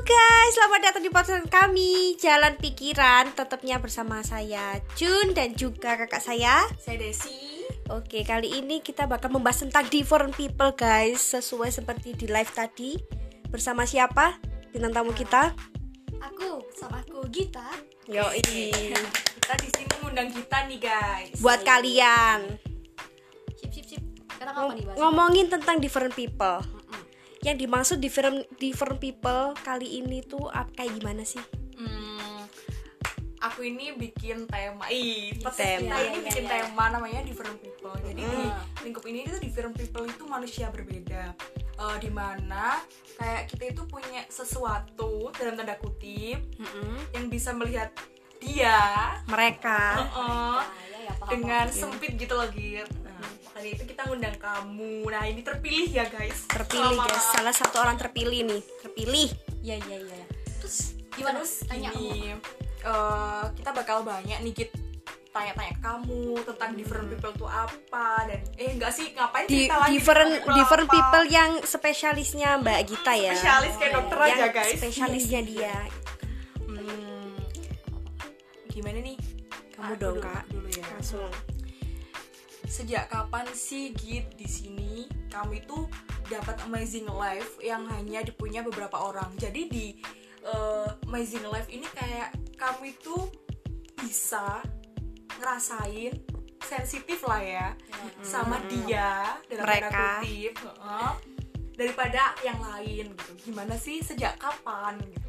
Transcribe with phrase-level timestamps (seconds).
[0.00, 6.24] guys, selamat datang di podcast kami Jalan Pikiran Tetapnya bersama saya Jun dan juga kakak
[6.24, 7.68] saya Saya Desi.
[7.92, 12.96] Oke, kali ini kita bakal membahas tentang different people guys Sesuai seperti di live tadi
[13.52, 14.40] Bersama siapa?
[14.72, 15.52] Bintang tamu kita
[16.20, 17.68] Aku sama aku Gita.
[18.08, 18.40] Yoi
[19.36, 21.36] Kita di sini mengundang kita nih guys.
[21.44, 22.56] Buat kalian
[23.60, 24.02] Sip sip sip.
[24.32, 24.96] Sekarang apa nih bahas?
[24.96, 26.79] Ngomongin tentang different people
[27.40, 31.40] Yang dimaksud different, different people kali ini tuh ap- kayak gimana sih?
[31.74, 32.44] Hmm,
[33.40, 34.84] aku ini bikin tema.
[34.86, 35.48] Ih, Tema.
[35.50, 35.96] tema.
[35.98, 36.50] ini Iya, bikin iya.
[36.60, 37.96] tema namanya different people.
[37.98, 38.44] Jadi di
[38.82, 41.32] lingkup ini itu different people itu manusia berbeda.
[41.80, 42.76] Eh, di mana
[43.16, 46.44] kayak kita itu punya sesuatu dalam tanda kutip
[47.10, 47.88] yang bisa melihat
[48.36, 50.60] dia Mereka eh,
[50.90, 51.76] ya, ya, paham, dengan paham.
[51.88, 52.84] sempit gitu loh Gir.
[53.60, 54.92] Makanya itu kita ngundang kamu.
[55.04, 56.48] Nah, ini terpilih ya guys.
[56.48, 57.12] terpilih Selamat.
[57.12, 59.28] guys Salah satu orang terpilih nih Terpilih
[59.60, 60.20] Iya iya iya.
[60.58, 61.44] Terus gimana?
[61.44, 62.00] Terus Tanya kamu.
[62.00, 62.32] gini,
[62.80, 64.70] eh, kita bakal banyak nih Git
[65.30, 69.94] tanya-tanya ke kamu tentang different people tuh apa dan eh enggak sih ngapain di different
[70.34, 70.94] people different apa?
[70.96, 73.30] people yang spesialisnya Mbak Gita ya.
[73.30, 75.76] spesialis kayak dokter yang aja guys spesialisnya dia.
[76.58, 77.36] Hmm,
[78.66, 79.16] gimana nih
[79.70, 80.42] Kamu Aku dong, dulu, Kak.
[80.50, 81.30] dulu ya Langsung.
[82.70, 85.10] Sejak kapan sih Git di sini?
[85.26, 85.90] Kamu itu
[86.30, 89.34] dapat amazing life yang hanya dipunya beberapa orang.
[89.34, 89.86] Jadi di
[90.46, 93.16] eh, amazing life ini kayak kamu itu
[93.98, 94.62] bisa
[95.42, 96.14] ngerasain
[96.62, 97.68] sensitif lah ya
[98.22, 100.22] sama dia dalam Mereka.
[100.22, 101.10] kutip heeh,
[101.74, 103.50] daripada yang lain gitu.
[103.50, 105.19] Gimana sih sejak kapan gitu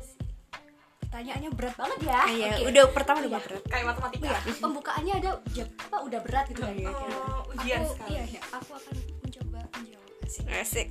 [1.11, 2.19] Pertanyaannya berat banget ya.
[2.25, 2.63] Iya, Oke.
[2.71, 3.39] udah pertama udah Iya.
[3.43, 3.63] berat.
[3.67, 6.71] kayak matematika Iya, pembukaannya ada jam apa udah berat gitu kan.
[6.87, 8.09] Oh, ujian aku, sekali.
[8.09, 10.43] iya, iya, aku akan mencoba menjawab sih.
[10.47, 10.87] Asik.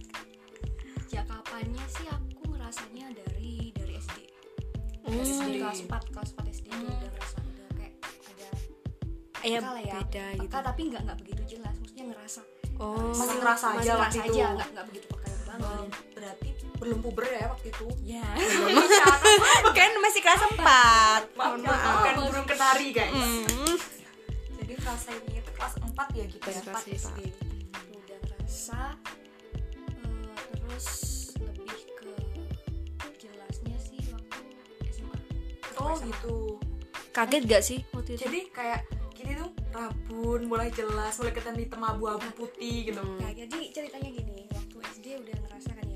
[1.00, 4.18] Sejak kapannya sih aku ngerasanya dari dari SD.
[5.02, 5.16] Hmm.
[5.18, 8.48] SD kelas 4, kelas 4 SD itu udah ngerasa udah kayak ada
[9.40, 9.94] Iya, lah ya.
[9.98, 10.42] beda gitu.
[10.44, 12.40] Peka tapi nggak nggak begitu jelas, maksudnya ngerasa.
[12.76, 13.08] Oh.
[13.10, 14.36] Masih ngerasa aja Masih waktu ngerasa itu.
[14.36, 15.64] aja, nggak nggak begitu peka banget.
[15.64, 15.84] Oh,
[16.80, 18.24] belum puber ya waktu itu Ya.
[19.76, 20.56] kan masih kelas 4.
[20.56, 21.24] maaf
[21.54, 21.92] ya, maaf.
[21.98, 23.76] bukan burung kenari guys Hmm.
[24.56, 27.18] jadi ngerasainnya itu kelas 4 ya gitu ya Kelas 4 SD
[27.92, 28.80] udah ngerasa
[29.76, 30.86] eh, terus
[31.38, 32.10] lebih ke
[33.18, 34.40] jelasnya sih waktu
[34.88, 35.16] SMA
[35.78, 36.36] oh gitu
[37.10, 38.22] Kaget gak sih waktu itu?
[38.24, 38.80] jadi kayak
[39.12, 43.18] gini tuh rabun mulai jelas mulai kelihatan hitam abu-abu putih gitu Hmm.
[43.18, 45.86] Nah, jadi ceritanya gini waktu SD udah ngerasa kan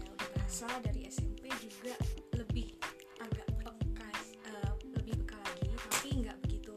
[0.54, 1.98] ngerasa dari SMP juga
[2.38, 2.78] lebih
[3.18, 4.06] agak peka
[4.46, 6.74] eh, lebih peka lagi tapi nggak begitu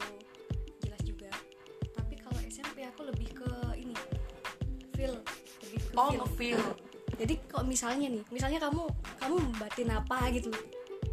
[0.82, 1.30] jelas juga.
[1.94, 3.46] Tapi kalau SMP aku lebih ke
[3.78, 3.94] ini
[4.98, 5.14] feel
[5.62, 6.58] lebih ke oh feel.
[7.22, 8.82] jadi kok misalnya nih misalnya kamu
[9.22, 10.50] kamu batin apa gitu.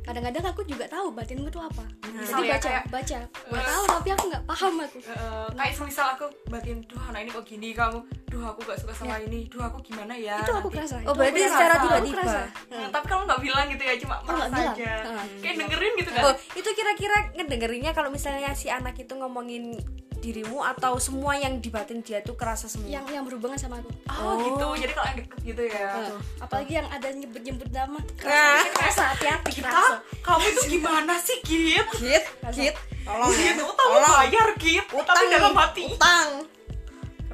[0.02, 1.86] Kadang-kadang aku juga tahu batinmu tuh apa.
[2.18, 3.18] Misal jadi ya, baca kayak- baca.
[3.46, 4.98] Gue tahu tapi aku nggak paham aku.
[5.06, 8.02] Eh, kayak semisal aku batin duh anak ini kok gini kamu
[8.36, 11.16] duh aku gak suka sama ini duh aku gimana ya itu aku nanti." kerasa Oh,
[11.16, 11.88] berarti secara kerasa.
[11.88, 12.16] Tiba-tiba.
[12.20, 12.40] kerasa.
[12.68, 15.28] Hmm, tapi kamu nggak bilang gitu ya cuma merasa aja Hmm.
[15.40, 19.80] kayak dengerin gitu kan Oh, itu kira-kira ngedengerinnya kalau misalnya si anak itu ngomongin
[20.18, 22.90] dirimu atau semua yang dibatin dia tuh kerasa semua?
[22.90, 26.74] yang yang berhubungan sama aku oh, gitu jadi kalau yang deket gitu ya Nah, apalagi
[26.74, 28.64] yang ada nyebut-nyebut nama Nah.
[28.74, 31.88] kerasa hati-hati Kita, kerasa kamu itu gimana sih Git?
[31.94, 32.76] Git, Git,
[33.06, 33.54] tolong ya.
[33.54, 36.30] Git, utang bayar Git Tapi dalam hati utang.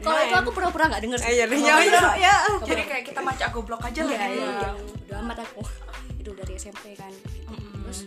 [0.01, 2.35] Kalau itu aku pura-pura nggak denger sih Eh, ya, Kalau ya.
[2.62, 4.51] Jadi kayak kita macak goblok aja lah Iya, gitu iya, ya.
[4.51, 4.72] iya.
[5.01, 5.62] udah amat aku
[6.16, 7.53] itu dari SMP kan gitu.
[7.81, 8.00] terus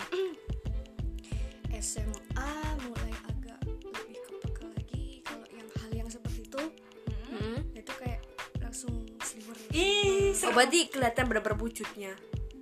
[1.75, 2.51] SMA
[2.81, 6.63] mulai agak lebih kepeka lagi kalau yang hal yang seperti itu
[7.27, 7.59] Hmm.
[7.73, 8.21] itu kayak
[8.59, 12.13] langsung sliver Ih, Oh, berarti kelihatan bener-bener wujudnya.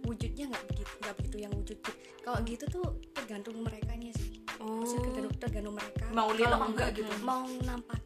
[0.02, 1.78] wujudnya nggak begitu nggak begitu yang wujud
[2.18, 4.28] kalau gitu tuh tergantung mereka sih
[4.58, 4.78] Oh.
[4.78, 7.10] Maksudnya tergantung, tergantung mereka Mau lihat apa enggak gitu?
[7.20, 8.01] mau nampakin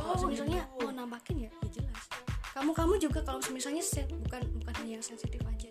[0.00, 0.80] kalau misalnya gitu.
[0.80, 2.02] mau nampakin ya ya jelas
[2.50, 5.70] kamu kamu juga kalau misalnya set bukan bukan hanya yang sensitif aja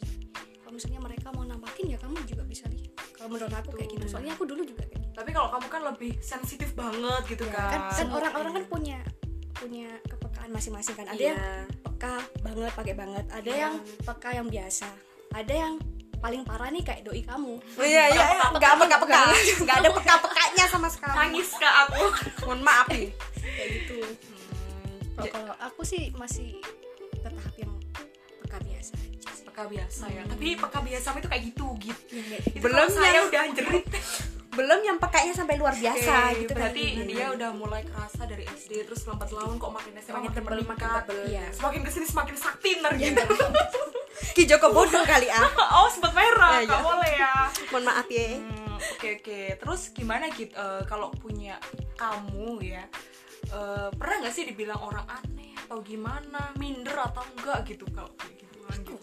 [0.57, 4.05] kalau misalnya mereka mau nampakin ya kamu juga bisa lihat kalau menurut aku kayak gitu
[4.07, 7.53] soalnya aku dulu juga kayak gitu Tapi kalau kamu kan lebih sensitif banget gitu Ya,
[7.57, 7.89] kan.
[7.89, 8.99] kan orang-orang kan punya
[9.51, 11.33] punya kepekaan masing-masing kan ada Iya.
[11.33, 11.41] yang
[11.81, 13.57] peka banget pakai banget ada Iya.
[13.59, 13.73] yang
[14.05, 14.85] peka yang biasa
[15.33, 15.73] ada yang
[16.17, 19.21] paling parah nih kayak doi kamu Oh iya iya, enggak peka-peka.
[19.61, 21.13] Enggak ada peka-pekanya sama sekali.
[21.13, 22.03] Nangis ke aku.
[22.41, 23.13] Mohon maaf nih.
[25.19, 26.61] Gitu kalau aku sih masih
[27.11, 27.73] ke tahap yang
[28.39, 30.21] peka biasa aja sih Peka biasa ya.
[30.23, 32.01] Tapi peka biasa itu kayak gitu gitu.
[32.15, 33.85] Ya, Itu Belum saya yang- udah jerit.
[34.49, 37.05] Belum yang pekanya sampai luar biasa Oke, gitu berarti kan.
[37.05, 40.53] dia udah mulai kerasa dari SD terus lambat laun kok makin SMA Makin makin tebel,
[40.55, 41.03] makin meningkat.
[41.03, 41.17] tebel.
[41.27, 41.45] Iya.
[41.51, 43.21] Semakin ke sini semakin sakti ntar gitu.
[44.35, 45.45] Ki Joko bodoh kali ah
[45.77, 46.77] oh sempat merah Ya, ya.
[46.79, 47.33] boleh ya
[47.67, 51.57] mohon maaf ya Hmm, oke oke terus gimana gitu eh, kalau punya
[51.93, 52.81] kamu ya
[53.49, 56.51] eh, pernah nggak sih dibilang orang aneh atau gimana?
[56.55, 58.57] Minder atau enggak gitu kalau kayak gitu?
[58.67, 58.95] Gitu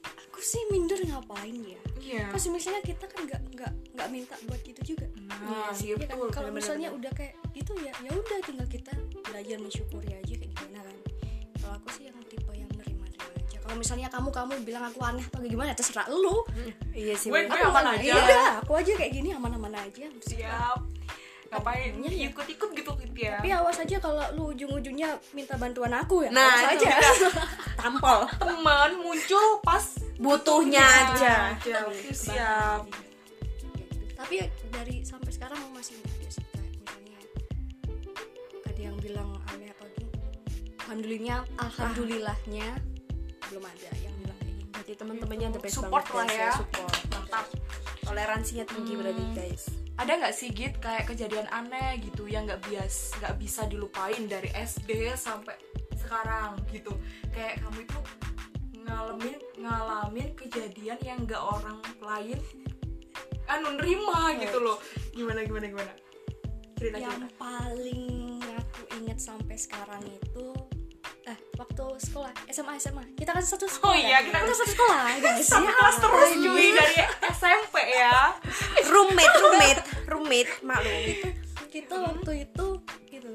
[0.00, 1.80] aku sih minder ngapain ya?
[2.00, 2.24] Iya.
[2.28, 5.04] Pas misalnya kita kan nggak nggak nggak minta buat gitu juga.
[5.28, 6.08] Nah Iya kan?
[6.08, 6.28] betul.
[6.32, 10.80] Kalau misalnya udah kayak gitu ya ya udah tinggal kita belajar mensyukuri aja kayak gimana
[10.80, 10.96] kan.
[11.60, 13.56] Kalau aku sih yang tipe yang nerima nerima aja.
[13.60, 16.40] Kalau misalnya kamu kamu bilang aku aneh atau gimana terserah lu.
[16.90, 18.00] Iya sih Gue- aman aja.
[18.00, 20.08] Iya, aku aja kayak gini aman aman aja.
[20.24, 20.80] Siap
[21.50, 21.92] ngapain?
[21.98, 22.26] Iya, iya.
[22.30, 23.42] ikut-ikut gitu gitu ya?
[23.42, 26.30] Tapi awas aja kalau lu ujung-ujungnya minta bantuan aku ya.
[26.30, 26.90] Nah awas aja.
[27.80, 28.18] tampol.
[28.38, 29.82] Teman muncul pas
[30.16, 31.34] butuhnya Iya, aja.
[31.56, 32.82] Aja oke siap.
[34.14, 34.36] tapi
[34.68, 37.16] dari sampai sekarang masih ada sih kayak misalnya
[38.62, 40.12] ada yang bilang aneh apa gitu
[40.76, 42.68] alhamdulillahnya alhamdulillahnya
[43.48, 44.68] belum ada yang bilang kayak gitu.
[44.70, 46.52] Berarti teman-temannya the best Support banget lah guys, ya.
[46.52, 46.94] support.
[47.10, 47.46] Mantap.
[48.04, 49.64] Toleransinya tinggi berarti guys
[50.00, 54.48] ada nggak sih git kayak kejadian aneh gitu yang nggak bias nggak bisa dilupain dari
[54.56, 55.60] SD sampai
[55.92, 56.96] sekarang gitu?
[57.28, 57.98] Kayak kamu itu
[58.80, 62.40] ngalamin ngalamin kejadian yang nggak orang lain
[63.44, 64.80] anu nerima gitu loh.
[65.12, 65.92] Gimana gimana gimana?
[66.80, 67.36] Cerita yang cerita.
[67.36, 70.48] paling aku inget sampai sekarang itu
[71.30, 73.86] eh waktu sekolah SMA SMA kita kan satu sekolah.
[73.86, 75.46] Oh iya, kita kan satu sekolah guys.
[75.46, 75.78] Sampai Ya.
[75.78, 76.96] kelas terus cuy dari
[77.30, 78.16] SMP ya.
[78.92, 80.98] Roommate roommate roommate maklum.
[81.06, 82.66] Itu kita waktu itu
[83.06, 83.32] gitu.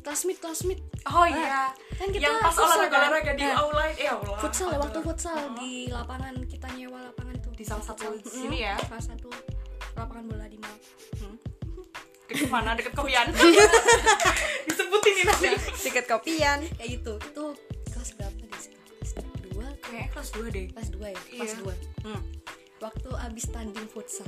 [0.00, 0.82] Classmate classmate.
[1.06, 1.74] Oh iya.
[1.98, 3.00] Kan kita yang pas olahraga kan?
[3.04, 7.36] olahraga di Nah, aula eh aula futsal ya waktu futsal di lapangan kita nyewa lapangan
[7.42, 7.52] tuh.
[7.52, 8.74] Di salah satu sini ya?
[8.86, 9.28] Salah satu
[9.92, 10.76] lapangan bola di Mal
[12.30, 13.26] deket mana deket kopian.
[14.70, 15.48] Disebutin ini nanti.
[15.82, 16.58] Tiket kopian.
[16.78, 17.44] Kayak gitu itu
[17.90, 19.12] kelas berapa di situ kelas
[19.50, 19.66] dua?
[19.82, 20.66] Kayak kelas 2 deh.
[20.70, 21.20] Kelas dua ya?
[21.26, 21.58] Kelas Iya.
[21.60, 21.74] dua.
[22.06, 22.22] Hmm.
[22.80, 24.24] waktu abis tanding futsal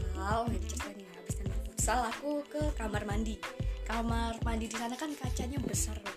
[0.52, 3.40] nih ceritanya abis tanding futsal aku ke kamar mandi.
[3.88, 6.12] Kamar mandi di sana kan kacanya besar kan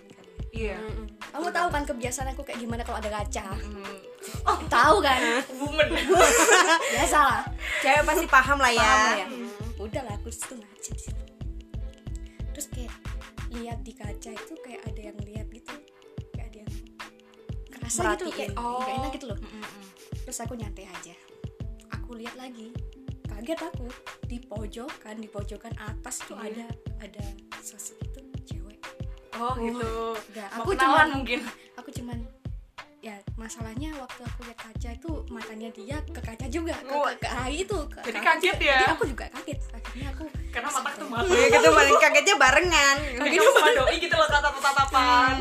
[0.56, 0.76] iya.
[1.32, 3.44] Kamu tahu kan kebiasaan aku kayak gimana kalau ada kaca?
[3.52, 4.68] Hmm.
[4.72, 5.20] tahu kan?
[5.60, 5.88] Woman.
[6.96, 7.40] Biasa lah.
[7.84, 9.26] Cewek pasti paham lah ya, paham ya.
[9.76, 11.04] Udah lah aku situ ngaca di
[13.56, 15.74] lihat di kaca itu kayak ada yang lihat gitu.
[16.30, 16.72] Kayak ada yang
[17.68, 18.34] kerasa gitu Merhatiin.
[18.34, 18.78] kayak Oh.
[18.78, 19.38] nggak enak gitu loh.
[20.22, 21.14] Terus aku nyantai aja.
[21.92, 22.70] Aku lihat lagi.
[23.26, 23.86] Kaget aku.
[24.22, 26.66] Di pojokan di pojokan atas tuh Iya.
[26.66, 26.66] ada
[27.02, 27.24] ada
[27.60, 28.78] sosok itu cewek.
[29.36, 29.90] Oh gitu.
[30.16, 31.40] Udah, Mau aku cuman mungkin.
[31.76, 32.18] aku cuman
[33.06, 37.06] ya masalahnya waktu aku lihat kaca itu matanya dia ke kaca juga ke, Oh.
[37.06, 38.78] ke, ke AI itu ke, Jadi kaget ya?
[38.82, 39.58] jadi aku juga kaget.
[39.70, 42.96] Akhirnya aku karena mata ketemu mata Iya gitu paling kagetnya barengan.
[43.14, 44.10] Kayak sama doi gitu.
[44.12, 45.36] loh tatap tatapan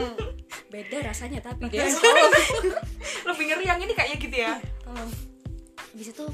[0.66, 1.80] beda rasanya tapi deh
[3.30, 4.54] lebih ngeri yang ini kayaknya gitu ya.
[4.82, 5.10] Tolong.
[5.90, 6.26] Habis itu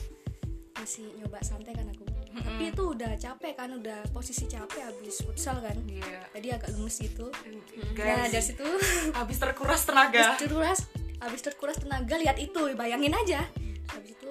[0.73, 2.03] masih nyoba santai kan aku.
[2.31, 5.77] Tapi itu udah capek kan udah posisi capek habis futsal kan.
[5.85, 6.25] Iya.
[6.33, 7.27] Jadi agak lemes gitu.
[7.29, 8.33] Nah guys.
[8.33, 8.65] dari situ
[9.13, 10.17] habis terkuras tenaga.
[10.25, 10.79] habis terkuras
[11.21, 13.45] habis terkuras tenaga lihat itu bayangin aja
[13.87, 14.29] habis itu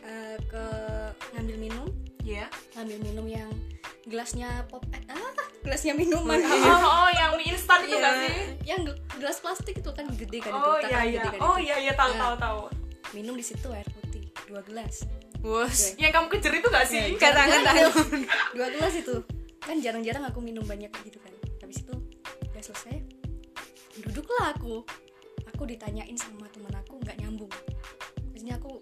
[0.00, 0.64] eh, ke
[1.32, 1.86] ngambil minum
[2.20, 2.46] Iya.
[2.76, 3.50] ngambil minum yang
[4.04, 7.98] gelasnya pop eh, ah gelasnya minuman Oh, oh, yang mie instan itu Iya.
[7.98, 8.34] nggak sih?
[8.62, 11.18] yang gel- gelas plastik itu kan gede kan Oh itu iya iya.
[11.18, 12.20] gede kan Oh iya iya tahu Nah.
[12.22, 12.60] tahu tahu.
[13.10, 15.02] minum di situ air putih dua gelas
[15.40, 15.96] Wus.
[15.96, 17.04] Yang kamu kejar itu nggak sih?
[17.16, 17.88] Kadang-kadang.
[18.52, 19.14] dua gelas itu
[19.58, 21.94] kan jarang-jarang aku minum banyak gitu kan habis itu
[22.46, 23.00] udah selesai
[23.98, 24.84] duduklah aku
[25.60, 27.52] aku ditanyain sama teman aku nggak nyambung
[28.32, 28.80] maksudnya aku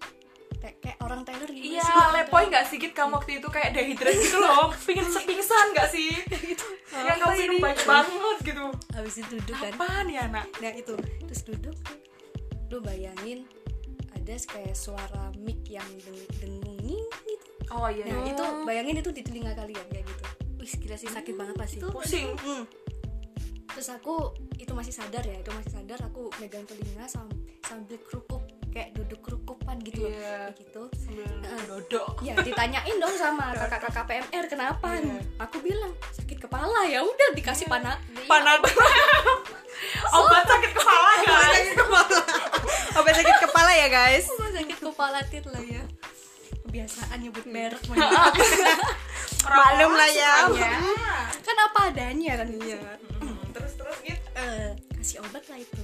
[0.63, 1.95] kayak, orang Taylor gitu Iya, sih.
[2.15, 6.15] lepoy nggak sih Git kamu waktu itu kayak dehidrasi gitu loh, pingin sepingsan nggak sih?
[7.03, 8.65] Yang kamu minum banyak banget gitu.
[8.91, 10.47] habis itu duduk kan Apaan ya anak?
[10.57, 11.75] nah itu terus duduk
[12.67, 13.43] lu bayangin
[14.09, 18.07] ada kayak suara mic yang deng- dengungin gitu Oh iya.
[18.07, 18.31] nah iya.
[18.31, 20.23] itu bayangin itu di telinga kalian kayak gitu
[20.55, 22.39] wih gila sih sakit banget pasti Pusing.
[23.69, 24.33] Terus aku
[24.79, 27.27] masih sadar ya itu masih sadar aku megang telinga sam-
[27.61, 30.23] sambil kerukuk kayak duduk kerukupan gitu loh Iya.
[30.47, 31.25] kayak gitu Sambil
[31.67, 32.09] dodok.
[32.21, 35.19] ya ditanyain dong sama kakak-kakak PMR kenapa Iya.
[35.37, 38.61] aku bilang sakit kepala ya udah dikasih panah Panad.
[40.17, 41.43] Obat sakit kepala guys.
[41.43, 42.19] sakit kepala
[42.97, 45.83] obat sakit kepala ya guys Rumah sakit kepala tit lah ya
[46.61, 47.81] kebiasaan nyebut merek
[49.41, 50.33] Maklum lah ya.
[50.45, 50.93] Sukanya.
[51.41, 52.79] kan apa adanya kan iya
[54.39, 55.81] Eh, kasih obat lah itu.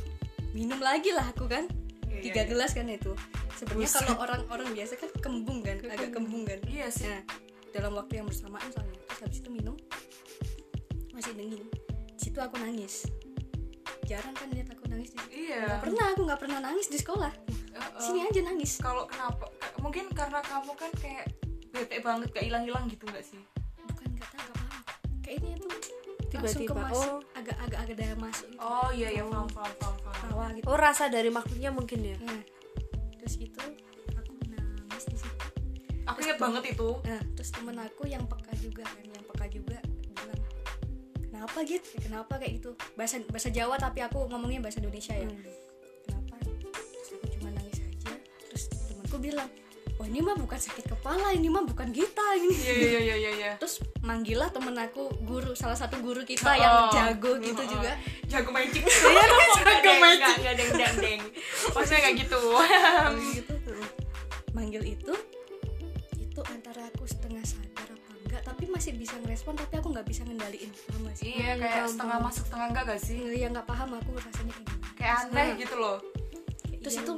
[0.55, 1.67] Minum lagi lah aku kan.
[2.07, 2.49] Iya, tiga iya.
[2.49, 3.11] gelas kan itu.
[3.59, 6.59] Sebenarnya kalau orang-orang biasa kan kembung kan agak kembung kan.
[6.67, 7.07] Iya sih.
[7.07, 7.19] nah
[7.75, 8.95] dalam waktu yang bersamaan soalnya.
[9.11, 9.75] Terus habis itu minum.
[11.11, 11.67] Masih dingin.
[12.15, 13.03] Di situ aku nangis.
[14.07, 15.19] Jarang kan lihat aku nangis di
[15.51, 15.65] Iya.
[15.67, 17.33] nggak pernah aku nggak pernah nangis di sekolah.
[17.75, 17.99] Heeh.
[17.99, 18.79] sini aja nangis.
[18.79, 19.51] Kalau kenapa?
[19.83, 21.27] Mungkin karena kamu kan kayak
[21.75, 23.41] bete banget gak hilang-hilang gitu nggak sih?
[23.91, 24.83] bukan nggak tahu nggak paham.
[25.19, 25.69] Kayaknya tuh
[26.37, 27.19] Tiba-tiba, oh.
[27.33, 28.59] agak agak agak daya masuk gitu.
[28.59, 32.17] Oh iya iya paham paham paham gitu Oh rasa dari makhluknya mungkin ya.
[32.19, 32.41] nah
[33.17, 33.61] terus itu
[34.11, 35.45] aku nangis di situ
[36.05, 36.89] Aku inget banget itu.
[37.01, 39.77] nah terus temen aku yang peka juga kan yang peka juga
[40.13, 40.41] bilang
[41.25, 45.41] kenapa gitu kenapa kayak gitu bahasa bahasa Jawa tapi aku ngomongnya bahasa Indonesia ya Hmm.
[46.05, 48.13] kenapa terus aku cuma nangis aja
[48.45, 49.49] terus temanku bilang
[49.95, 53.31] oh ini mah bukan sakit kepala ini mah bukan kita ini Iya iya iya iya
[53.33, 53.51] iya.
[53.55, 56.53] terus manggil lah temen aku guru salah satu guru kita Oh.
[56.53, 57.67] yang jago gitu Oh.
[57.69, 57.91] juga
[58.25, 58.83] Jago magic.
[59.05, 59.23] Iya
[59.55, 60.35] jago magic.
[60.35, 61.21] Enggak deng deng deng.
[61.71, 62.39] Maksudnya kayak gitu.
[63.37, 63.53] gitu
[64.51, 65.13] manggil itu
[66.17, 70.23] itu antara aku setengah sadar apa enggak tapi masih bisa ngerespon tapi aku nggak bisa
[70.23, 73.17] ngendaliin paham nggak sih Iya kayak setengah masuk setengah enggak gak sih?
[73.33, 74.55] ya nggak paham aku rasanya
[74.93, 75.97] Kayak aneh gitu loh.
[76.77, 77.13] terus Iya, itu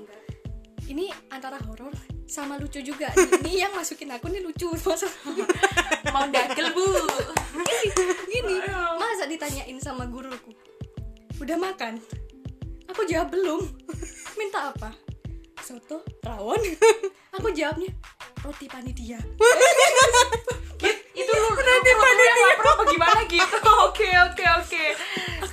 [0.88, 1.94] ini antara horor
[2.28, 3.10] sama lucu juga.
[3.16, 4.68] Ini yang masukin aku nih lucu.
[4.86, 5.10] Masuk
[6.12, 6.86] Mau dagel bu.
[8.28, 8.60] gini
[9.00, 10.52] masa ditanyain sama guruku?
[11.40, 11.98] Udah makan?
[12.92, 13.64] Aku jawab belum.
[14.40, 14.92] Minta apa?
[15.64, 16.60] Soto rawon.
[17.40, 17.92] Aku jawabnya
[18.44, 19.20] roti panitia.
[20.82, 22.50] Git, itu lu nanti panitia.
[22.56, 23.58] pro apa gimana gitu.
[23.88, 24.84] Oke oke oke.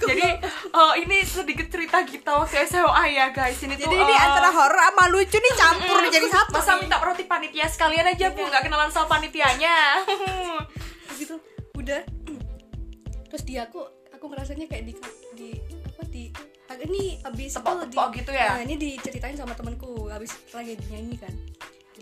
[0.05, 0.29] Jadi
[0.69, 3.57] eh, ini sedikit cerita kita waktu SMA ya guys.
[3.59, 6.53] Ini tuh Jadi ini eh, antara horor sama lucu nih campur nih jadi satu.
[6.53, 8.45] masa minta roti panitia sekalian aja bu?
[8.45, 10.05] Nggak kenalan sama panitianya.
[11.17, 11.41] Gitu
[11.75, 12.03] udah.
[13.27, 13.81] Terus dia aku
[14.11, 14.93] aku ngerasanya kayak di
[15.33, 15.49] di
[15.87, 16.23] apa di
[16.65, 18.49] agak ini abis itu Tepok-tepok di- gitu ya?
[18.51, 21.33] nah, ini diceritain sama temanku abis lagi nyanyi kan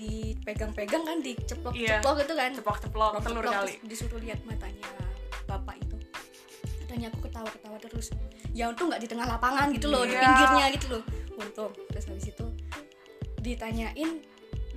[0.03, 2.03] dipegang-pegang kan diceplok Iya.
[2.03, 2.51] gitu kan.
[2.53, 3.75] Ceplok ceplok telur Ceplok, kali.
[3.83, 4.91] disuruh lihat matanya
[5.45, 5.97] bapak itu.
[6.81, 8.07] Katanya aku ketawa-ketawa terus.
[8.51, 10.21] Ya untung nggak di tengah lapangan gitu loh di Iya.
[10.21, 11.03] pinggirnya gitu loh.
[11.35, 11.71] Untung.
[11.89, 12.47] Terus habis itu
[13.39, 14.11] ditanyain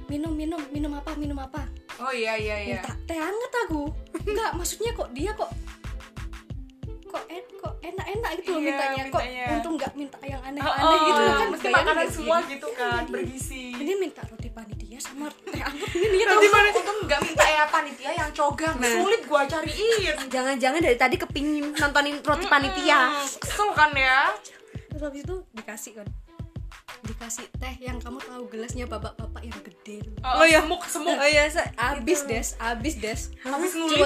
[0.05, 1.65] minum minum minum apa minum apa?
[1.97, 2.77] Oh iya iya iya.
[2.77, 3.89] Minta teh hangat aku.
[4.21, 5.49] Enggak maksudnya kok dia kok
[7.05, 9.01] kok en kok enak-enak gitu loh Iya, mintanya.
[9.05, 9.45] Kok mintanya.
[9.53, 13.63] untung nggak minta yang Oh, aneh-aneh gitu loh kan mesti makanan semua gitu kan bergizi.
[13.73, 14.44] Ini minta roti
[14.95, 18.75] panitia sama teh hangat ini gitu Roti panitia untung nggak minta ya panitia yang cogang.
[18.79, 20.15] Sulit gua cariin.
[20.31, 23.11] Jangan-jangan dari tadi kepingin nontonin roti panitia.
[23.35, 24.31] Kesel kan ya?
[24.87, 26.07] Terus habis itu dikasih kan
[27.05, 30.13] dikasih teh yang kamu tahu gelasnya bapak-bapak yang gede tuh.
[30.19, 30.59] oh iya.
[30.59, 31.13] semuk semuk.
[31.13, 32.47] Oh iya, sa- abis des.
[32.57, 33.21] Abis des.
[33.43, 33.53] Bu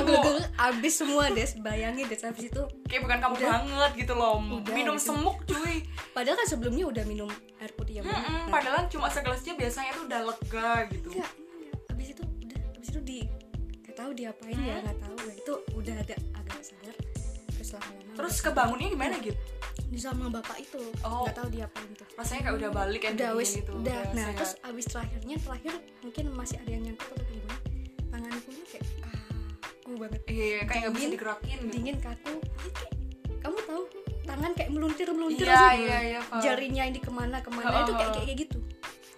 [0.02, 1.50] geger abis semua des.
[1.58, 4.38] Bayangin des habis itu kayak bukan kamu banget gitu loh.
[4.38, 5.10] Udah, minum gitu.
[5.10, 5.84] semuk cuy.
[6.16, 8.20] Padahal kan sebelumnya udah minum air putih yang banyak.
[8.22, 11.10] Mm-mm, Nah, padahal cuma segelasnya biasanya tuh udah lega gitu.
[11.12, 11.92] Enggak enggak.
[11.92, 13.18] abis itu udah abis itu di
[13.80, 15.16] nggak tahu diapain ya nggak tahu.
[15.22, 16.96] Ya itu udah ada agak sadar.
[17.50, 19.40] Terus lama-lama terus udah- kebangunnya gimana gitu
[19.98, 20.78] sama bapak itu.
[21.02, 21.26] Oh.
[21.26, 23.72] nggak tahu diapain tuh rasanya kayak udah balik udah wis gitu.
[23.74, 24.00] udah.
[24.12, 24.38] Nah sehat.
[24.38, 27.58] terus abis terakhirnya terakhir mungkin masih ada yang nyangkut atau gimana
[28.10, 28.86] tanganku kayak
[29.60, 30.22] kaku banget.
[30.26, 31.50] Iya iya, kayak nggak bisa digerakin.
[31.50, 32.34] gitu dingin kaku
[33.40, 33.84] kamu tahu
[34.22, 37.82] tangan kayak meluntir meluntir iya sih iya iya jarinya ini ke mana ke mana Oh,
[37.82, 38.58] itu kayak kayak, kayak gitu.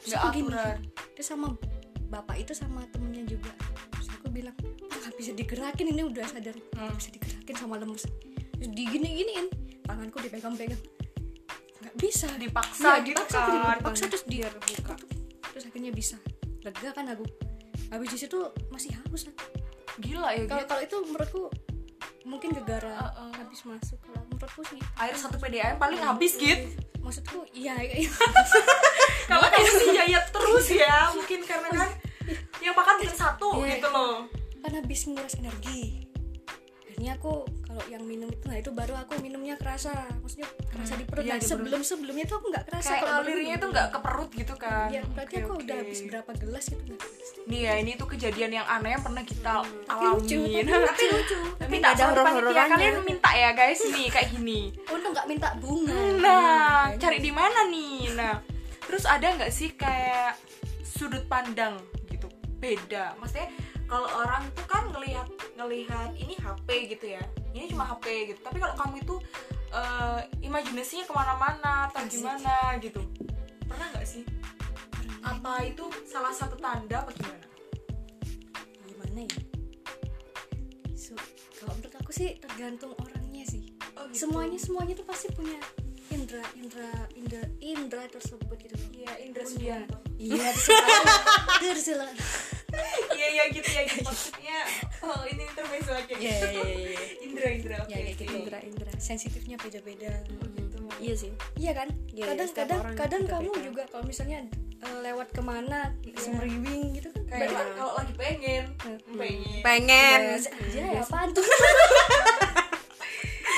[0.02, 0.56] Terus aku gini.
[1.14, 1.48] terus sama
[2.08, 3.52] bapak itu sama temennya juga.
[3.92, 4.56] Terus aku bilang
[4.88, 6.56] "Ah, nggak bisa digerakin ini udah sadar.
[6.56, 6.96] Nggak Hmm.
[6.96, 8.04] bisa digerakin sama lemes
[8.62, 9.48] terus digini giniin
[9.82, 10.78] tanganku dipegang-pegang.
[11.82, 12.30] Nggak bisa.
[12.38, 13.76] Dipaksa Iya, gitu dipaksa, kan.
[13.82, 14.94] dipaksa terus dia buka.
[15.50, 16.18] Terus akhirnya bisa.
[16.62, 17.26] Lega kan aku?
[17.90, 18.38] Habis di situ
[18.70, 19.26] masih haus.
[19.26, 19.36] Kan
[20.00, 21.44] gila ya kalau gitu kalau itu menurutku
[22.22, 23.34] mungkin gegara Uh-uh.
[23.34, 23.98] habis masuk.
[24.00, 26.70] Kalau menurutku sih air satu PDAM paling habis gitu
[27.02, 27.74] maksudku iya
[29.26, 31.90] kalau kamu sih jayat terus ya mungkin karena kan
[32.62, 33.82] yang makan cuma satu Iya.
[33.82, 34.30] gitu loh.
[34.62, 36.06] Kan habis nguras energi.
[36.86, 37.42] Akhirnya aku
[37.72, 39.96] kalau yang minum itu nah itu baru aku minumnya kerasa.
[40.20, 41.24] Maksudnya kerasa di perut.
[41.24, 43.56] Iya, nah, sebelum sebelumnya tuh aku nggak kerasa kayak ngalirnya minum.
[43.56, 44.88] itu nggak ke perut gitu kan.
[44.92, 45.64] Ya berarti Oke, aku oke.
[45.64, 47.12] udah habis berapa gelas gitu nggak
[47.42, 51.38] nih ya ini tuh kejadian yang aneh yang pernah kita tapi lucu tapi lucu.
[51.58, 54.60] Tapi minta ada sama panitia kalian minta ya guys nih kayak gini.
[54.94, 56.00] Untung nggak minta bunga.
[56.20, 58.12] Nah cari di mana nih?
[58.20, 58.36] Nah
[58.84, 60.36] terus ada nggak sih kayak
[60.84, 61.80] sudut pandang
[62.12, 62.28] gitu?
[62.60, 63.16] Beda.
[63.16, 63.48] Maksudnya
[63.88, 68.40] kalau orang itu kan ngelihat ngelihat ini HP gitu ya ini cuma HP gitu.
[68.44, 69.16] Tapi kalau kamu itu
[69.72, 73.02] eh, imajinasinya ke mana-mana atau gimana gitu.
[73.68, 74.24] Pernah nggak sih?
[75.22, 77.46] Apa itu salah satu tanda apa gimana?
[78.90, 79.40] Gimana ya?
[80.98, 81.14] So,
[81.60, 83.72] kalau menurut aku sih tergantung orangnya sih.
[83.96, 85.60] Oh, semuanya semuanya tuh pasti punya
[86.12, 91.08] indra indra indra indra tersebut gitu iya Indra Sudianto iya terserah.
[91.64, 92.12] Terserah
[93.12, 94.02] iya iya gitu ya gitu.
[94.04, 94.58] Maksudnya
[95.02, 97.02] oh ini intermezzo aja Iya, iya, iya, iya.
[97.22, 98.24] Indra Indra oke ya kayak gitu.
[98.24, 98.38] Oke.
[98.38, 98.92] indra indra.
[98.98, 100.78] Sensitifnya beda beda Oh, gitu.
[101.00, 101.32] Iya sih.
[101.56, 101.88] Iya kan?
[102.08, 103.50] Iya, iya, kadang setiap kadang orang kadang beda-beda.
[103.50, 104.40] kamu juga kalau misalnya
[104.78, 105.80] eh, lewat ke mana
[106.16, 109.00] semeriwing gitu kan kayak berarti kan kalau lagi pengen Hmm.
[109.16, 109.62] pengen.
[109.62, 110.20] Pengen.
[110.42, 111.46] Aja ya apaan tuh?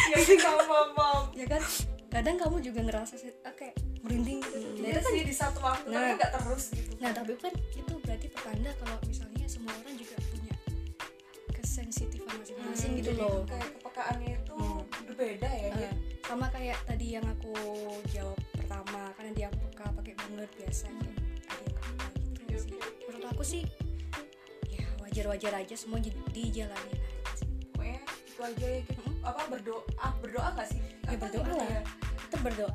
[0.05, 1.61] Ya sih paham ya kan?
[2.07, 4.37] Kadang kamu juga ngerasa sih ah, kayak merinding.
[4.39, 6.13] Gitu nah, Iya itu kan sih di satu waktu tapi Nah.
[6.13, 6.91] nggak terus gitu.
[6.99, 10.53] Nah tapi kan itu berarti pertanda kalau misalnya semua orang juga punya
[11.49, 14.57] kesensitifan masing-masing gitu Jadi loh kayak kepekaannya itu
[15.03, 15.97] berbeda ya Eh, gitu.
[16.23, 17.53] sama kayak tadi yang aku
[18.09, 21.17] jawab pertama karena dia peka pakai banget biasa kayak
[21.49, 22.05] ada yang peka
[22.37, 22.69] gitu sih.
[22.69, 22.85] iya.
[23.03, 23.63] menurut aku sih
[24.69, 27.49] ya wajar-wajar aja semua jadi dijalanin aja sih.
[27.67, 29.81] pokoknya itu aja ya gitu apa berdoa
[30.21, 31.81] berdoa nggak sih ya Apa berdoa gitu lah ya?
[32.21, 32.73] tetap berdoa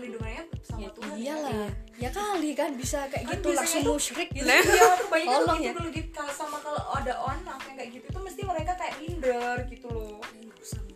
[0.00, 1.52] perlindungannya sama ya Tuhan iyalah.
[1.52, 1.68] ya.
[1.98, 4.28] ya kali kan bisa kayak Kan gitu langsung tuh- musyrik.
[4.30, 4.46] gitu.
[4.46, 4.60] Iya,
[4.98, 5.72] kebanyakan Tolong gitu ya.
[5.74, 9.56] kalau gitu kalau sama kalau ada anak yang kayak gitu itu mesti mereka kayak minder
[9.68, 10.18] gitu loh.